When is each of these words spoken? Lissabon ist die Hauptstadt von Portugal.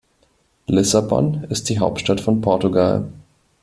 Lissabon 0.65 1.43
ist 1.51 1.69
die 1.69 1.77
Hauptstadt 1.77 2.21
von 2.21 2.41
Portugal. 2.41 3.07